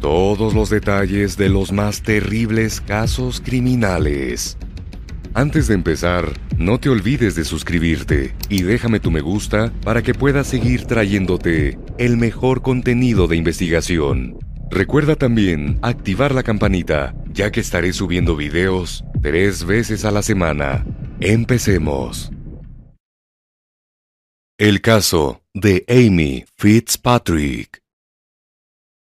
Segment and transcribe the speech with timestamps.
[0.00, 4.56] todos los detalles de los más terribles casos criminales.
[5.34, 10.14] Antes de empezar, no te olvides de suscribirte y déjame tu me gusta para que
[10.14, 14.38] pueda seguir trayéndote el mejor contenido de investigación.
[14.70, 20.84] Recuerda también activar la campanita, ya que estaré subiendo videos tres veces a la semana.
[21.20, 22.30] Empecemos.
[24.58, 27.80] El caso de Amy Fitzpatrick.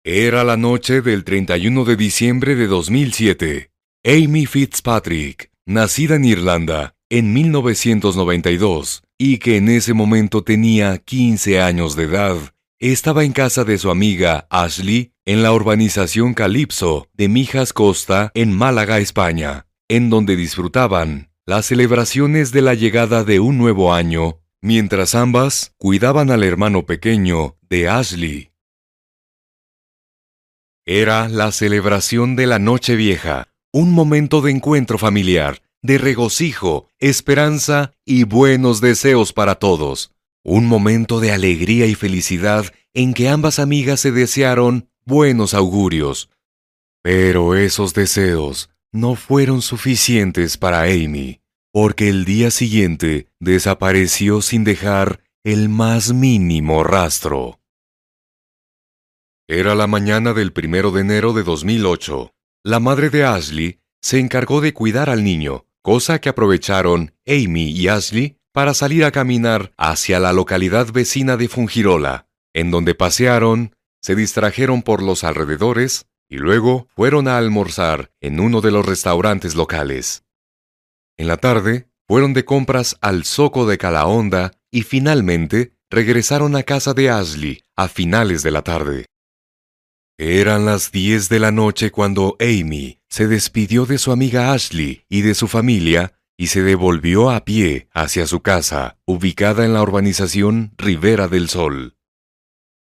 [0.07, 3.71] Era la noche del 31 de diciembre de 2007.
[4.05, 11.97] Amy Fitzpatrick, nacida en Irlanda en 1992 y que en ese momento tenía 15 años
[11.97, 12.37] de edad,
[12.81, 18.53] estaba en casa de su amiga Ashley en la urbanización Calypso de Mijas Costa en
[18.53, 25.15] Málaga, España, en donde disfrutaban las celebraciones de la llegada de un nuevo año, mientras
[25.15, 28.54] ambas cuidaban al hermano pequeño de Ashley.
[30.87, 37.95] Era la celebración de la Noche Vieja, un momento de encuentro familiar, de regocijo, esperanza
[38.05, 40.13] y buenos deseos para todos.
[40.45, 46.29] Un momento de alegría y felicidad en que ambas amigas se desearon buenos augurios.
[47.03, 51.41] Pero esos deseos no fueron suficientes para Amy,
[51.73, 57.59] porque el día siguiente desapareció sin dejar el más mínimo rastro.
[59.47, 62.33] Era la mañana del primero de enero de 2008.
[62.65, 67.89] La madre de Ashley se encargó de cuidar al niño, cosa que aprovecharon Amy y
[67.89, 74.15] Ashley para salir a caminar hacia la localidad vecina de Fungirola, en donde pasearon, se
[74.15, 80.25] distrajeron por los alrededores y luego fueron a almorzar en uno de los restaurantes locales.
[81.19, 86.95] En la tarde, fueron de compras al Zoco de Calahonda y finalmente regresaron a casa
[86.95, 89.05] de Ashley a finales de la tarde.
[90.17, 95.23] Eran las 10 de la noche cuando Amy se despidió de su amiga Ashley y
[95.23, 100.73] de su familia y se devolvió a pie hacia su casa, ubicada en la urbanización
[100.79, 101.97] Rivera del Sol.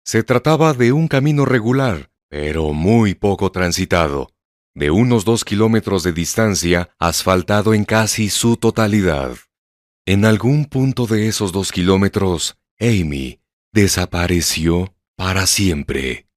[0.03, 4.31] Se trataba de un camino regular, pero muy poco transitado,
[4.73, 9.35] de unos dos kilómetros de distancia, asfaltado en casi su totalidad.
[10.07, 13.39] En algún punto de esos dos kilómetros, Amy
[13.72, 16.28] desapareció para siempre.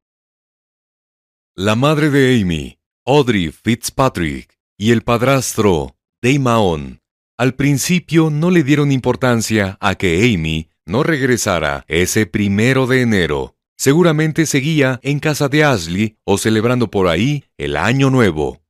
[1.55, 7.03] La madre de Amy, Audrey Fitzpatrick, y el padrastro, Dave Mahon,
[7.37, 13.55] al principio no le dieron importancia a que Amy no regresara ese primero de enero.
[13.77, 18.63] Seguramente seguía en casa de Ashley o celebrando por ahí el año nuevo.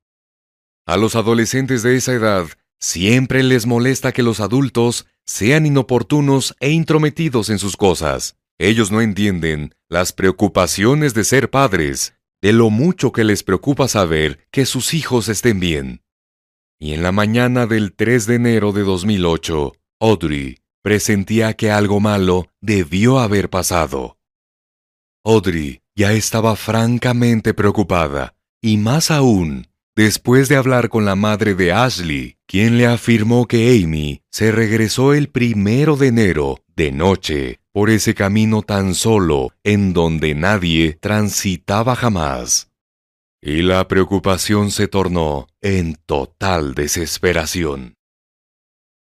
[0.84, 2.47] A los adolescentes de esa edad
[2.81, 8.34] siempre les molesta que los adultos sean inoportunos e intrometidos en sus cosas.
[8.59, 14.47] Ellos no entienden las preocupaciones de ser padres de lo mucho que les preocupa saber
[14.51, 16.03] que sus hijos estén bien.
[16.81, 22.49] Y en la mañana del 3 de enero de 2008, Audrey presentía que algo malo
[22.61, 24.19] debió haber pasado.
[25.25, 31.73] Audrey ya estaba francamente preocupada, y más aún, después de hablar con la madre de
[31.73, 37.91] Ashley, quien le afirmó que Amy se regresó el primero de enero, de noche, por
[37.91, 42.71] ese camino tan solo en donde nadie transitaba jamás.
[43.41, 47.97] Y la preocupación se tornó en total desesperación.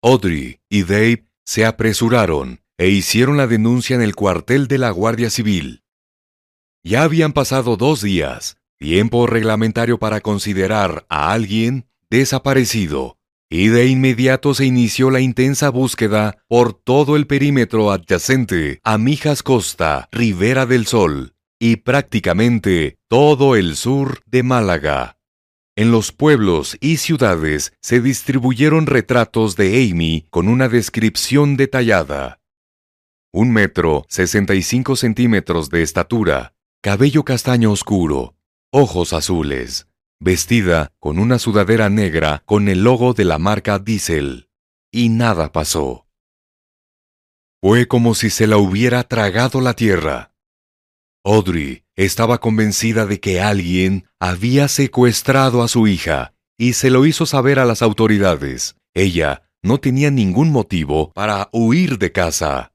[0.03, 5.31] Audrey y Dave se apresuraron e hicieron la denuncia en el cuartel de la Guardia
[5.31, 5.83] Civil.
[6.83, 13.19] Ya habían pasado dos días, tiempo reglamentario para considerar a alguien desaparecido,
[13.57, 19.45] y de inmediato se inició la intensa búsqueda por todo el perímetro adyacente a Mijas
[19.45, 25.19] Costa, Rivera del Sol, y prácticamente todo el sur de Málaga.
[25.77, 32.41] En los pueblos y ciudades se distribuyeron retratos de Amy con una descripción detallada.
[33.33, 38.35] Un metro, 65 centímetros de estatura, cabello castaño oscuro,
[38.73, 39.87] ojos azules,
[40.21, 44.49] vestida con una sudadera negra con el logo de la marca Diesel.
[44.91, 46.07] Y nada pasó.
[47.61, 50.33] Fue como si se la hubiera tragado la tierra.
[51.25, 57.27] Audrey estaba convencida de que alguien había secuestrado a su hija y se lo hizo
[57.27, 58.77] saber a las autoridades.
[58.93, 62.75] Ella no tenía ningún motivo para huir de casa.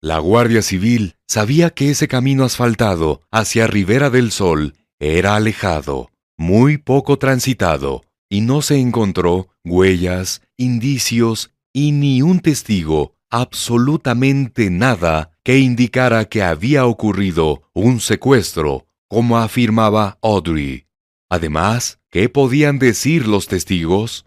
[0.00, 6.78] La Guardia Civil sabía que ese camino asfaltado hacia Ribera del Sol era alejado, muy
[6.78, 15.58] poco transitado, y no se encontró huellas, indicios y ni un testigo absolutamente nada que
[15.58, 20.86] indicara que había ocurrido un secuestro, como afirmaba Audrey.
[21.28, 24.26] Además, ¿qué podían decir los testigos?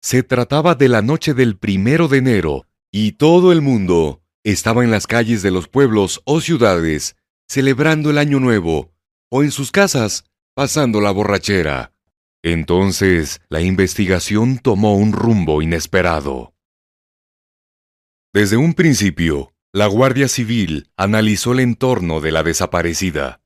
[0.00, 4.90] Se trataba de la noche del primero de enero, y todo el mundo estaba en
[4.90, 7.16] las calles de los pueblos o ciudades,
[7.48, 8.92] celebrando el año nuevo,
[9.30, 11.92] o en sus casas, pasando la borrachera.
[12.42, 16.54] Entonces, la investigación tomó un rumbo inesperado.
[18.34, 23.40] Desde un principio, la Guardia Civil analizó el entorno de la desaparecida.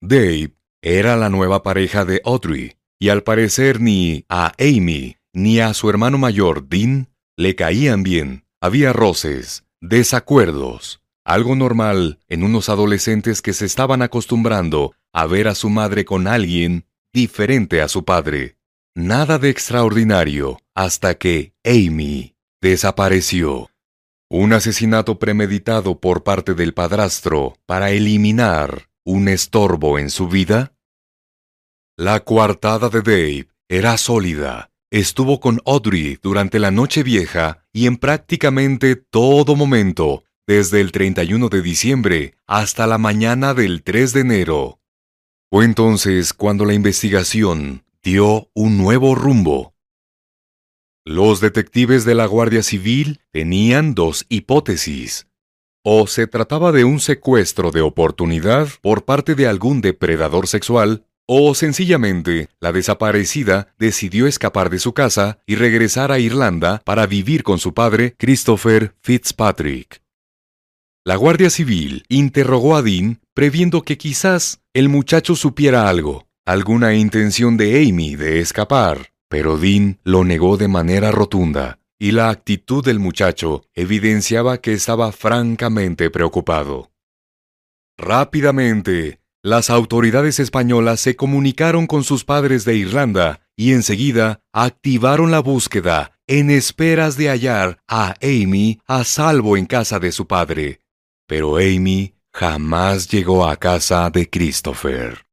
[0.00, 5.74] Dave era la nueva pareja de Audrey, y al parecer ni a Amy ni a
[5.74, 8.44] su hermano mayor Dean le caían bien.
[8.60, 15.54] Había roces, desacuerdos, algo normal en unos adolescentes que se estaban acostumbrando a ver a
[15.54, 18.56] su madre con alguien diferente a su padre.
[18.94, 23.70] Nada de extraordinario hasta que Amy desapareció.
[24.30, 30.72] Un asesinato premeditado por parte del padrastro para eliminar un estorbo en su vida?
[31.96, 34.70] La coartada de Dave era sólida.
[34.90, 41.48] Estuvo con Audrey durante la noche vieja y en prácticamente todo momento, desde el 31
[41.48, 44.80] de diciembre hasta la mañana del 3 de enero.
[45.50, 49.74] Fue entonces cuando la investigación dio un nuevo rumbo.
[51.06, 55.26] Los detectives de la Guardia Civil tenían dos hipótesis.
[55.82, 61.54] O se trataba de un secuestro de oportunidad por parte de algún depredador sexual, o
[61.54, 67.58] sencillamente la desaparecida decidió escapar de su casa y regresar a Irlanda para vivir con
[67.58, 70.03] su padre, Christopher Fitzpatrick.
[71.06, 77.58] La Guardia Civil interrogó a Dean previendo que quizás el muchacho supiera algo, alguna intención
[77.58, 79.12] de Amy de escapar.
[79.28, 85.12] Pero Dean lo negó de manera rotunda, y la actitud del muchacho evidenciaba que estaba
[85.12, 86.90] francamente preocupado.
[87.98, 95.40] Rápidamente, las autoridades españolas se comunicaron con sus padres de Irlanda y enseguida activaron la
[95.40, 100.80] búsqueda en esperas de hallar a Amy a salvo en casa de su padre.
[101.26, 105.26] Pero Amy jamás llegó a casa de Christopher.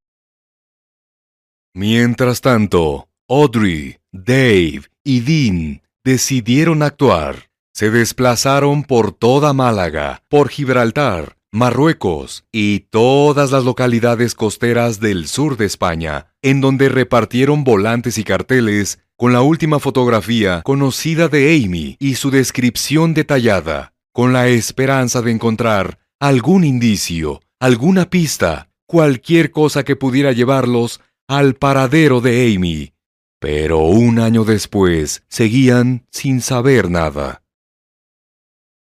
[1.73, 7.49] Mientras tanto, Audrey, Dave y Dean decidieron actuar.
[7.73, 15.57] Se desplazaron por toda Málaga, por Gibraltar, Marruecos y todas las localidades costeras del sur
[15.57, 21.97] de España, en donde repartieron volantes y carteles con la última fotografía conocida de Amy
[21.99, 29.83] y su descripción detallada, con la esperanza de encontrar algún indicio, alguna pista, cualquier cosa
[29.83, 32.93] que pudiera llevarlos al paradero de Amy
[33.41, 37.43] pero un año después seguían sin saber nada.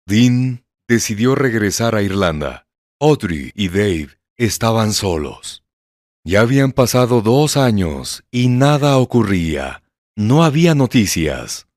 [0.05, 2.67] Dean decidió regresar a Irlanda.
[2.99, 5.63] Audrey y Dave estaban solos.
[6.25, 9.83] Ya habían pasado dos años y nada ocurría.
[10.17, 11.67] No había noticias.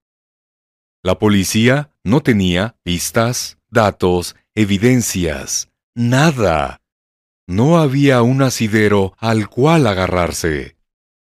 [1.05, 6.83] La policía no tenía pistas, datos, evidencias, nada.
[7.47, 10.77] No había un asidero al cual agarrarse.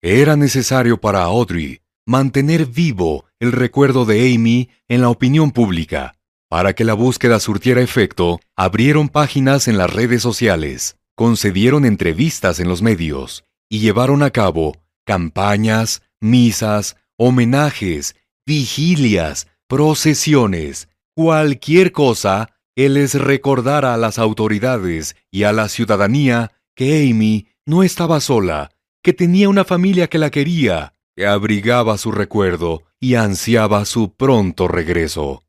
[0.01, 6.15] Era necesario para Audrey mantener vivo el recuerdo de Amy en la opinión pública.
[6.49, 12.67] Para que la búsqueda surtiera efecto, abrieron páginas en las redes sociales, concedieron entrevistas en
[12.67, 14.75] los medios y llevaron a cabo
[15.05, 18.15] campañas, misas, homenajes,
[18.45, 27.09] vigilias, procesiones, cualquier cosa que les recordara a las autoridades y a la ciudadanía que
[27.09, 28.69] Amy no estaba sola
[29.01, 34.67] que tenía una familia que la quería, que abrigaba su recuerdo y ansiaba su pronto
[34.67, 35.43] regreso.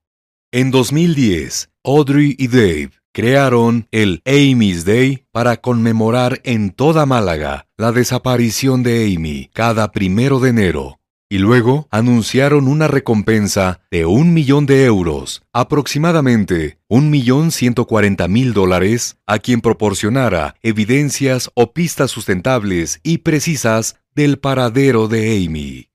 [0.51, 7.93] En 2010, Audrey y Dave crearon el Amy's Day para conmemorar en toda Málaga la
[7.93, 10.99] desaparición de Amy cada primero de enero.
[11.31, 18.29] Y luego anunciaron una recompensa de un millón de euros, aproximadamente un millón ciento cuarenta
[18.29, 25.89] mil dólares, a quien proporcionara evidencias o pistas sustentables y precisas del paradero de Amy.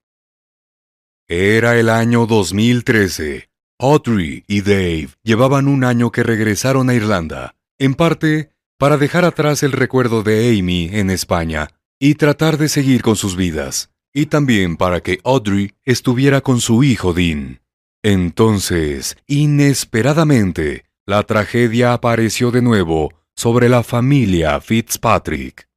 [1.27, 3.50] Era el año 2013
[3.81, 9.63] Audrey y Dave llevaban un año que regresaron a Irlanda, en parte para dejar atrás
[9.63, 14.78] el recuerdo de Amy en España y tratar de seguir con sus vidas, y también
[14.78, 17.62] para que Audrey estuviera con su hijo Dean.
[18.04, 25.68] Entonces, inesperadamente, la tragedia apareció de nuevo sobre la familia Fitzpatrick.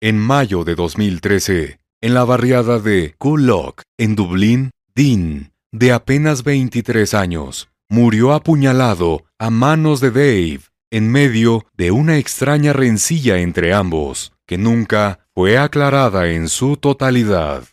[0.00, 7.12] En mayo de 2013, en la barriada de Coolock, en Dublín, Dean de apenas 23
[7.14, 14.32] años, murió apuñalado a manos de Dave en medio de una extraña rencilla entre ambos,
[14.46, 17.68] que nunca fue aclarada en su totalidad.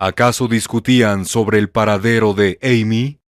[0.00, 3.20] ¿Acaso discutían sobre el paradero de Amy?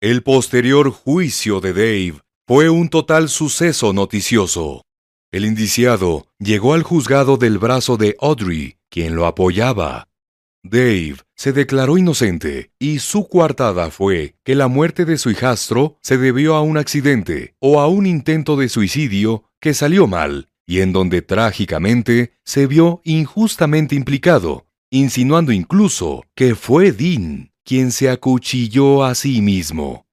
[0.00, 4.86] El posterior juicio de Dave fue un total suceso noticioso.
[5.30, 10.08] El indiciado llegó al juzgado del brazo de Audrey, quien lo apoyaba,
[10.64, 16.16] Dave se declaró inocente y su coartada fue que la muerte de su hijastro se
[16.16, 20.92] debió a un accidente o a un intento de suicidio que salió mal y en
[20.92, 29.14] donde trágicamente se vio injustamente implicado, insinuando incluso que fue Dean quien se acuchilló a
[29.14, 30.06] sí mismo.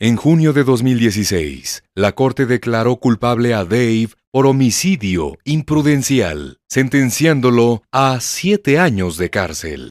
[0.00, 8.18] En junio de 2016, la Corte declaró culpable a Dave por homicidio imprudencial, sentenciándolo a
[8.20, 9.90] siete años de cárcel.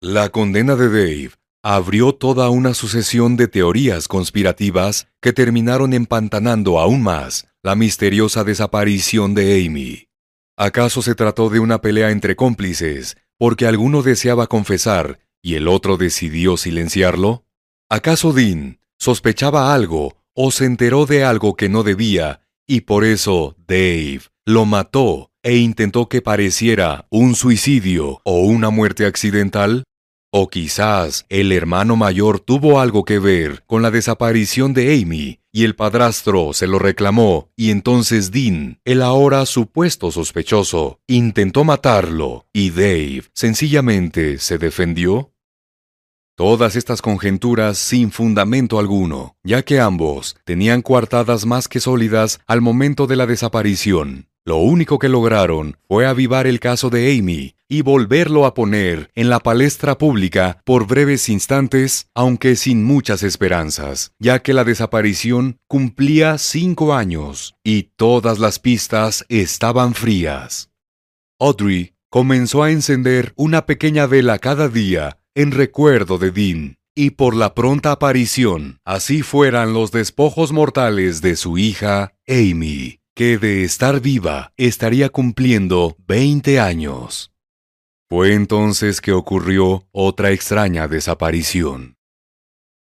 [0.00, 1.30] La condena de Dave
[1.62, 9.34] abrió toda una sucesión de teorías conspirativas que terminaron empantanando aún más la misteriosa desaparición
[9.34, 10.08] de Amy.
[10.56, 15.96] ¿Acaso se trató de una pelea entre cómplices porque alguno deseaba confesar y el otro
[15.96, 17.44] decidió silenciarlo?
[17.88, 23.54] ¿Acaso Dean sospechaba algo o se enteró de algo que no debía y por eso
[23.68, 29.84] Dave lo mató e intentó que pareciera un suicidio o una muerte accidental?
[30.34, 35.64] ¿O quizás el hermano mayor tuvo algo que ver con la desaparición de Amy y
[35.64, 42.70] el padrastro se lo reclamó y entonces Dean, el ahora supuesto sospechoso, intentó matarlo y
[42.70, 45.34] Dave sencillamente se defendió?
[46.34, 52.62] Todas estas conjeturas sin fundamento alguno, ya que ambos tenían coartadas más que sólidas al
[52.62, 54.31] momento de la desaparición.
[54.44, 59.30] Lo único que lograron fue avivar el caso de Amy y volverlo a poner en
[59.30, 66.38] la palestra pública por breves instantes, aunque sin muchas esperanzas, ya que la desaparición cumplía
[66.38, 70.70] cinco años y todas las pistas estaban frías.
[71.38, 77.34] Audrey comenzó a encender una pequeña vela cada día en recuerdo de Dean, y por
[77.34, 84.00] la pronta aparición, así fueran los despojos mortales de su hija, Amy, que de estar
[84.00, 87.32] viva estaría cumpliendo 20 años.
[88.08, 91.96] Fue entonces que ocurrió otra extraña desaparición.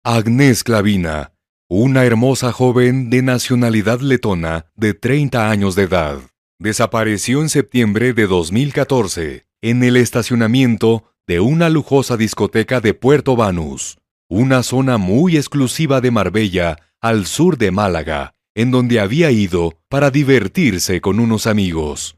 [0.04, 1.32] Agnes Clavina,
[1.68, 6.18] una hermosa joven de nacionalidad letona de 30 años de edad,
[6.58, 13.98] desapareció en septiembre de 2014 en el estacionamiento de una lujosa discoteca de Puerto Banús,
[14.28, 20.10] una zona muy exclusiva de Marbella, al sur de Málaga, en donde había ido para
[20.10, 22.16] divertirse con unos amigos.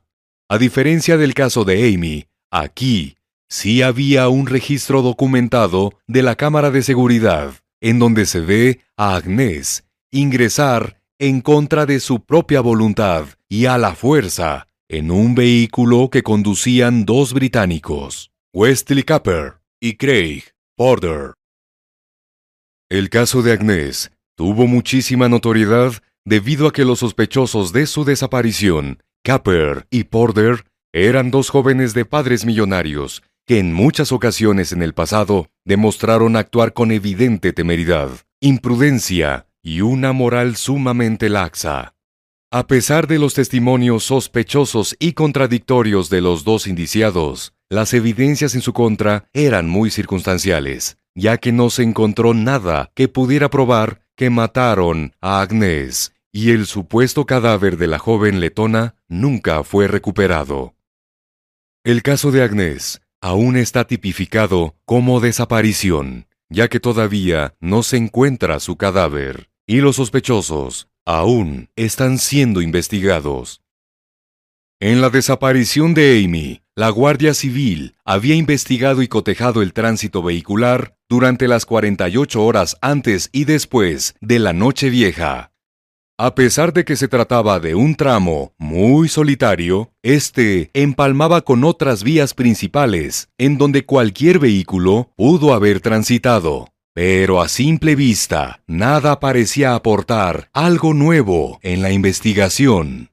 [0.49, 3.17] A diferencia del caso de Amy, aquí
[3.49, 9.17] sí había un registro documentado de la cámara de seguridad, en donde se ve a
[9.17, 16.11] Agnes ingresar en contra de su propia voluntad y a la fuerza en un vehículo
[16.11, 18.31] que conducían dos británicos.
[18.53, 20.45] Wesley Capper y Craig
[20.77, 21.35] Porter.
[22.91, 29.03] El caso de Agnes tuvo muchísima notoriedad debido a que los sospechosos de su desaparición,
[29.23, 34.95] Capper y Porter, eran dos jóvenes de padres millonarios que en muchas ocasiones en el
[34.95, 41.95] pasado demostraron actuar con evidente temeridad, imprudencia y una moral sumamente laxa.
[42.51, 48.61] A pesar de los testimonios sospechosos y contradictorios de los dos indiciados, las evidencias en
[48.61, 54.31] su contra eran muy circunstanciales, ya que no se encontró nada que pudiera probar que
[54.31, 60.75] mataron a Agnes, y el supuesto cadáver de la joven letona nunca fue recuperado.
[61.85, 68.59] El caso de Agnes aún está tipificado como desaparición, ya que todavía no se encuentra
[68.59, 73.63] su cadáver, y los sospechosos aún están siendo investigados.
[74.81, 80.97] En la desaparición de Amy, la Guardia Civil había investigado y cotejado el tránsito vehicular
[81.09, 85.54] durante las 48 horas antes y después de la Noche Vieja.
[86.17, 92.05] A pesar de que se trataba de un tramo muy solitario, este empalmaba con otras
[92.05, 96.69] vías principales, en donde cualquier vehículo pudo haber transitado.
[96.95, 103.11] Pero a simple vista, nada parecía aportar algo nuevo en la investigación.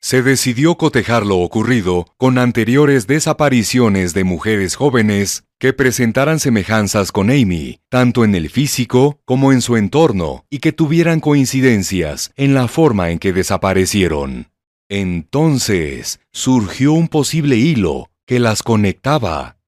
[0.00, 7.30] Se decidió cotejar lo ocurrido con anteriores desapariciones de mujeres jóvenes que presentaran semejanzas con
[7.30, 12.68] Amy, tanto en el físico como en su entorno, y que tuvieran coincidencias en la
[12.68, 14.52] forma en que desaparecieron.
[14.88, 19.58] Entonces surgió un posible hilo que las conectaba.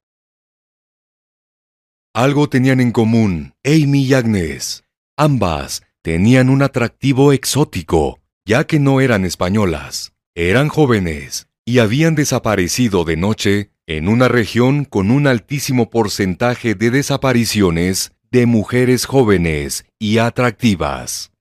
[2.15, 4.85] Algo tenían en común Amy y Agnes.
[5.17, 10.13] Ambas tenían un atractivo exótico, ya que no eran españolas.
[10.35, 16.91] Eran jóvenes y habían desaparecido de noche en una región con un altísimo porcentaje de
[16.91, 21.33] desapariciones de mujeres jóvenes y atractivas.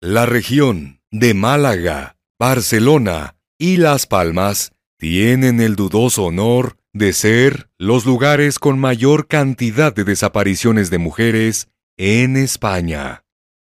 [0.00, 8.06] La región de Málaga, Barcelona y Las Palmas tienen el dudoso honor de ser los
[8.06, 11.68] lugares con mayor cantidad de desapariciones de mujeres
[11.98, 13.24] en España.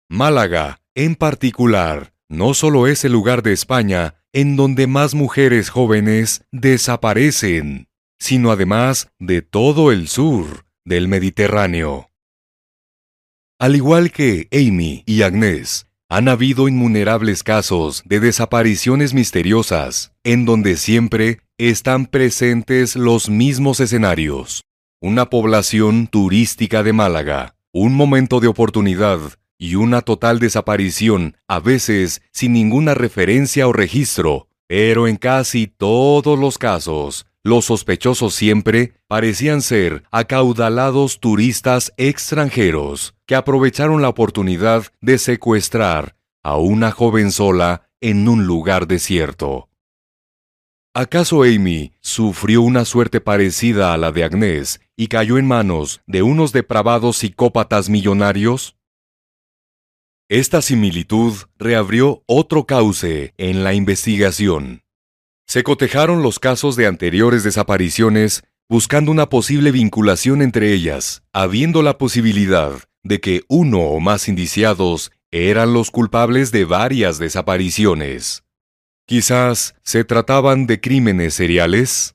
[0.09, 6.45] Málaga, en particular, no solo es el lugar de España en donde más mujeres jóvenes
[6.53, 7.89] desaparecen,
[8.21, 12.09] sino además de todo el sur del Mediterráneo.
[13.59, 20.77] Al igual que Amy y Agnes, han habido innumerables casos de desapariciones misteriosas, en donde
[20.77, 24.63] siempre están presentes los mismos escenarios.
[25.01, 29.21] Una población turística de Málaga, un momento de oportunidad
[29.61, 36.39] y una total desaparición, a veces sin ninguna referencia o registro, pero en casi todos
[36.39, 45.19] los casos, los sospechosos siempre parecían ser acaudalados turistas extranjeros que aprovecharon la oportunidad de
[45.19, 49.69] secuestrar a una joven sola en un lugar desierto.
[50.95, 56.23] ¿Acaso Amy sufrió una suerte parecida a la de Agnès y cayó en manos de
[56.23, 58.80] unos depravados psicópatas millonarios?
[60.31, 64.85] Esta similitud reabrió otro cauce en la investigación.
[65.49, 71.99] Se cotejaron los casos de anteriores desapariciones buscando una posible vinculación entre ellas, habiendo la
[71.99, 72.71] posibilidad
[73.03, 78.45] de que uno o más indiciados eran los culpables de varias desapariciones.
[79.09, 82.15] Quizás se trataban de crímenes seriales.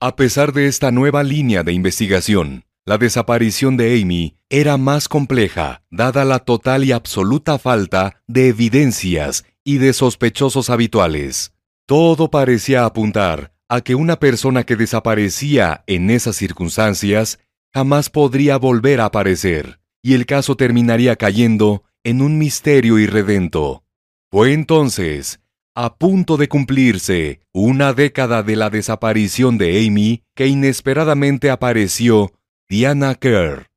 [0.00, 5.82] A pesar de esta nueva línea de investigación, la desaparición de Amy era más compleja,
[5.90, 11.52] dada la total y absoluta falta de evidencias y de sospechosos habituales.
[11.84, 17.40] Todo parecía apuntar a que una persona que desaparecía en esas circunstancias
[17.74, 23.84] jamás podría volver a aparecer, y el caso terminaría cayendo en un misterio irredento.
[24.30, 25.40] Fue entonces,
[25.74, 32.32] a punto de cumplirse una década de la desaparición de Amy, que inesperadamente apareció
[32.70, 33.68] Diana Kerr.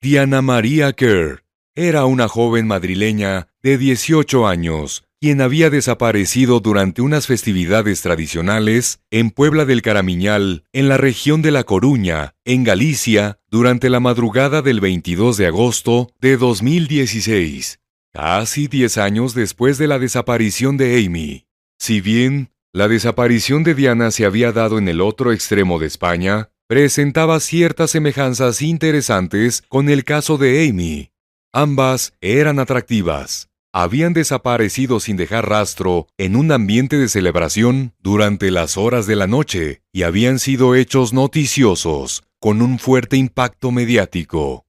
[0.00, 1.44] Diana María Kerr
[1.74, 9.30] era una joven madrileña de 18 años, quien había desaparecido durante unas festividades tradicionales en
[9.30, 14.80] Puebla del Caramiñal, en la región de La Coruña, en Galicia, durante la madrugada del
[14.80, 17.80] 22 de agosto de 2016,
[18.14, 21.48] casi 10 años después de la desaparición de Amy.
[21.78, 26.48] Si bien la desaparición de Diana se había dado en el otro extremo de España,
[26.66, 31.10] presentaba ciertas semejanzas interesantes con el caso de Amy.
[31.52, 33.48] Ambas eran atractivas.
[33.72, 39.26] Habían desaparecido sin dejar rastro en un ambiente de celebración durante las horas de la
[39.26, 44.64] noche y habían sido hechos noticiosos con un fuerte impacto mediático.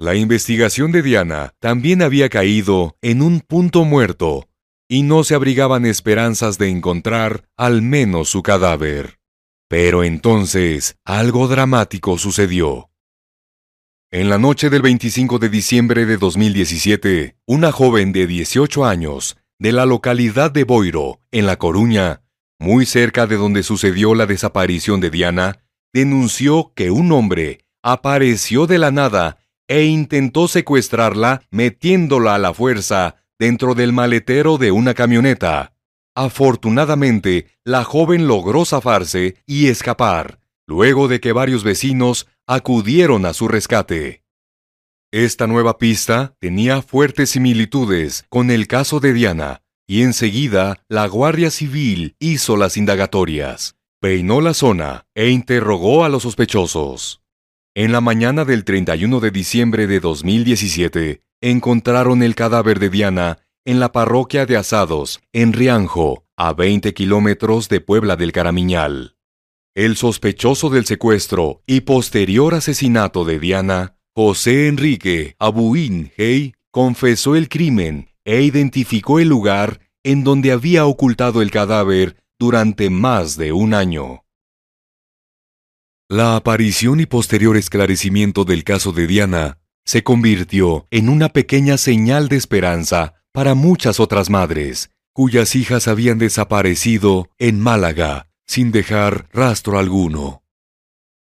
[0.00, 4.48] La investigación de Diana también había caído en un punto muerto
[4.88, 9.17] y no se abrigaban esperanzas de encontrar al menos su cadáver.
[9.68, 12.90] Pero entonces algo dramático sucedió.
[14.10, 19.72] En la noche del 25 de diciembre de 2017, una joven de 18 años, de
[19.72, 22.22] la localidad de Boiro, en La Coruña,
[22.58, 25.60] muy cerca de donde sucedió la desaparición de Diana,
[25.92, 33.16] denunció que un hombre apareció de la nada e intentó secuestrarla metiéndola a la fuerza
[33.38, 35.74] dentro del maletero de una camioneta.
[36.18, 43.46] Afortunadamente, la joven logró zafarse y escapar, luego de que varios vecinos acudieron a su
[43.46, 44.24] rescate.
[45.12, 51.52] Esta nueva pista tenía fuertes similitudes con el caso de Diana, y enseguida la Guardia
[51.52, 57.22] Civil hizo las indagatorias, peinó la zona e interrogó a los sospechosos.
[57.76, 63.80] En la mañana del 31 de diciembre de 2017, encontraron el cadáver de Diana en
[63.80, 69.18] la parroquia de Asados, en Rianjo, a 20 kilómetros de Puebla del Caramiñal.
[69.74, 77.50] El sospechoso del secuestro y posterior asesinato de Diana, José Enrique Abuín Hey, confesó el
[77.50, 83.74] crimen e identificó el lugar en donde había ocultado el cadáver durante más de un
[83.74, 84.24] año.
[86.08, 92.28] La aparición y posterior esclarecimiento del caso de Diana se convirtió en una pequeña señal
[92.28, 99.78] de esperanza para muchas otras madres, cuyas hijas habían desaparecido en Málaga sin dejar rastro
[99.78, 100.42] alguno.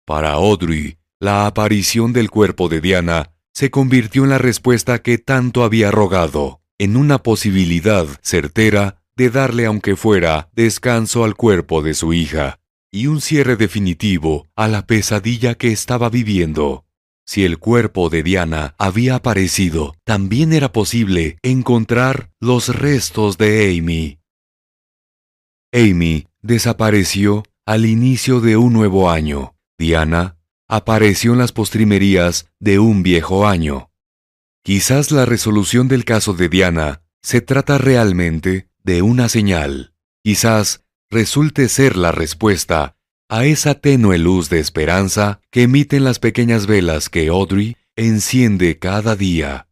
[0.05, 5.65] Para Audrey, la aparición del cuerpo de Diana se convirtió en la respuesta que tanto
[5.65, 12.13] había rogado, en una posibilidad certera de darle aunque fuera descanso al cuerpo de su
[12.13, 16.86] hija y un cierre definitivo a la pesadilla que estaba viviendo.
[17.27, 24.19] Si el cuerpo de Diana había aparecido, también era posible encontrar los restos de Amy.
[25.73, 29.55] Amy desapareció al inicio de un nuevo año.
[29.77, 30.37] Diana
[30.69, 33.91] apareció en las postrimerías de un viejo año.
[34.63, 39.93] Quizás la resolución del caso de Diana se trata realmente de una señal.
[40.23, 42.96] Quizás resulte ser la respuesta
[43.29, 49.15] a esa tenue luz de esperanza que emiten las pequeñas velas que Audrey enciende cada
[49.15, 49.67] día.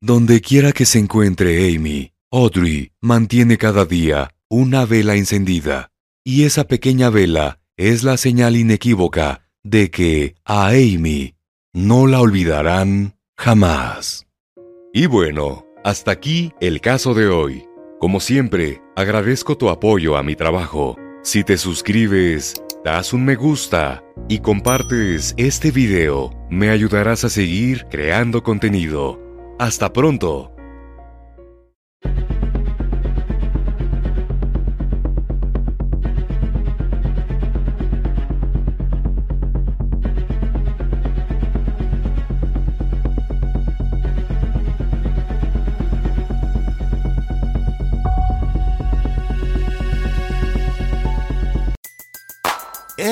[0.00, 5.90] Donde quiera que se encuentre Amy, Audrey mantiene cada día una vela encendida,
[6.24, 11.34] y esa pequeña vela es la señal inequívoca de que a Amy
[11.74, 14.26] no la olvidarán jamás.
[14.92, 17.64] Y bueno, hasta aquí el caso de hoy.
[18.00, 20.96] Como siempre, agradezco tu apoyo a mi trabajo.
[21.30, 27.84] Si te suscribes, das un me gusta y compartes este video, me ayudarás a seguir
[27.90, 29.20] creando contenido.
[29.58, 30.54] Hasta pronto.